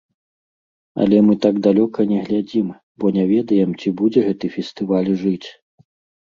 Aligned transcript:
Але 1.03 1.17
мы 1.27 1.33
так 1.43 1.59
далёка 1.67 2.05
не 2.11 2.19
глядзім, 2.29 2.71
бо 3.03 3.11
не 3.19 3.27
ведаем 3.33 3.77
ці 3.79 3.93
будзе 4.01 4.19
гэты 4.29 4.47
фестываль 4.57 5.09
жыць. 5.23 5.49